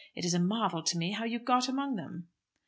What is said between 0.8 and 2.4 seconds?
to me how you got among them."